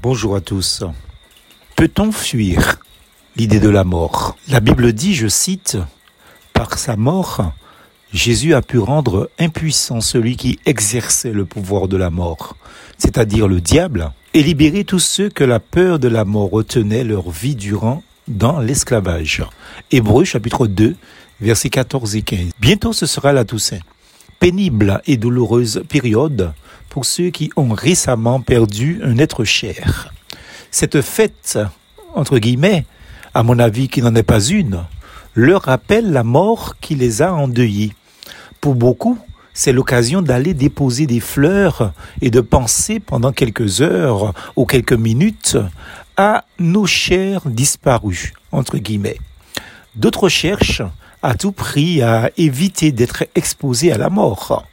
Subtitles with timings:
[0.00, 0.84] Bonjour à tous.
[1.74, 2.78] Peut-on fuir
[3.34, 4.36] l'idée de la mort?
[4.48, 5.76] La Bible dit, je cite,
[6.52, 7.52] Par sa mort,
[8.12, 12.56] Jésus a pu rendre impuissant celui qui exerçait le pouvoir de la mort,
[12.96, 17.30] c'est-à-dire le diable, et libérer tous ceux que la peur de la mort retenait leur
[17.30, 19.42] vie durant dans l'esclavage.
[19.90, 20.94] Hébreu chapitre 2,
[21.40, 22.50] versets 14 et 15.
[22.60, 23.80] Bientôt ce sera la Toussaint.
[24.38, 26.52] Pénible et douloureuse période
[26.88, 30.12] pour ceux qui ont récemment perdu un être cher.
[30.70, 31.58] Cette fête,
[32.14, 32.84] entre guillemets,
[33.34, 34.84] à mon avis qui n'en est pas une,
[35.34, 37.92] leur rappelle la mort qui les a endeuillés.
[38.60, 39.18] Pour beaucoup,
[39.54, 45.56] c'est l'occasion d'aller déposer des fleurs et de penser pendant quelques heures ou quelques minutes
[46.16, 49.18] à nos chers disparus, entre guillemets.
[49.94, 50.82] D'autres cherchent
[51.22, 54.64] à tout prix à éviter d'être exposés à la mort.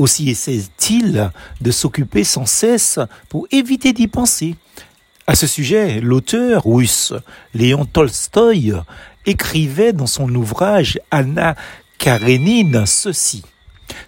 [0.00, 4.56] Aussi essaie-t-il de s'occuper sans cesse pour éviter d'y penser.
[5.26, 7.12] À ce sujet, l'auteur russe
[7.52, 8.72] Léon Tolstoï
[9.26, 11.54] écrivait dans son ouvrage Anna
[11.98, 13.42] Karenine ceci.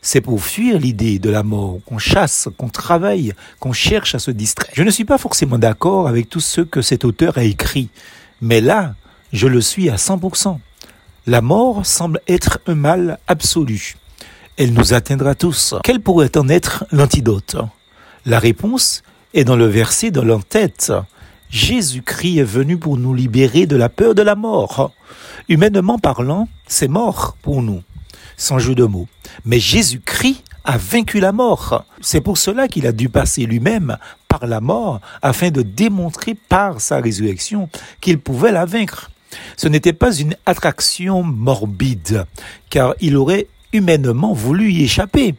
[0.00, 4.31] C'est pour fuir l'idée de la mort qu'on chasse, qu'on travaille, qu'on cherche à se
[4.31, 4.72] distraire.
[4.72, 7.91] Je ne suis pas forcément d'accord avec tout ce que cet auteur a écrit,
[8.41, 8.94] mais là,
[9.34, 10.59] je le suis à 100%.
[11.27, 13.97] La mort semble être un mal absolu
[14.56, 15.75] elle nous atteindra tous.
[15.83, 17.56] Quel pourrait en être l'antidote?
[18.27, 19.03] La réponse
[19.34, 20.92] est dans le verset de l'entête.
[21.50, 24.92] Jésus-Christ est venu pour nous libérer de la peur de la mort.
[25.48, 27.83] Humainement parlant, c'est mort pour nous,
[28.36, 29.09] sans jeu de mots.
[29.44, 31.84] Mais Jésus-Christ a vaincu la mort.
[32.00, 33.97] C'est pour cela qu'il a dû passer lui-même
[34.28, 37.69] par la mort afin de démontrer par sa résurrection
[38.00, 39.11] qu'il pouvait la vaincre.
[39.56, 42.27] Ce n'était pas une attraction morbide,
[42.70, 45.34] car il aurait humainement voulu y échapper.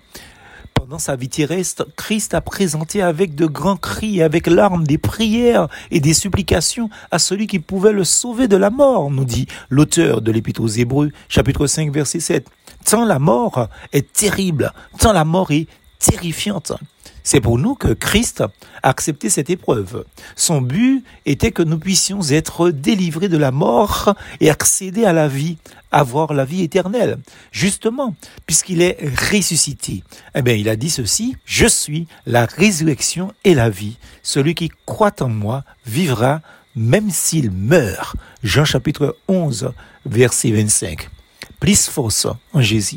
[0.74, 5.68] Pendant sa vie terrestre, Christ a présenté avec de grands cris, avec larmes, des prières
[5.92, 10.22] et des supplications à celui qui pouvait le sauver de la mort, nous dit l'auteur
[10.22, 12.48] de l'Épître aux Hébreux, chapitre 5, verset 7.
[12.86, 15.68] Tant la mort est terrible, tant la mort est
[16.00, 16.74] terrifiante.
[17.24, 18.52] C'est pour nous que Christ a
[18.84, 20.06] accepté cette épreuve.
[20.36, 25.30] Son but était que nous puissions être délivrés de la mort et accéder à la
[25.30, 25.58] vie,
[25.92, 27.18] avoir la vie éternelle.
[27.52, 28.14] Justement,
[28.46, 28.98] puisqu'il est
[29.32, 30.04] ressuscité.
[30.36, 33.98] Eh bien, il a dit ceci, je suis la résurrection et la vie.
[34.22, 36.42] Celui qui croit en moi vivra
[36.76, 38.16] même s'il meurt.
[38.44, 39.72] Jean chapitre 11,
[40.06, 41.10] verset 25.
[41.60, 42.92] Plus force en Jésus.